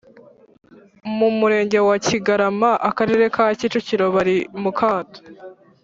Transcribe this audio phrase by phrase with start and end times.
[1.17, 5.21] mu Murenge wa Kigarama Akarere ka Kicukiro bari mukato